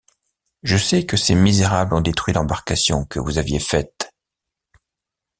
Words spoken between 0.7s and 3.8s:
sais que ces misérables ont détruit l’embarcation que vous aviez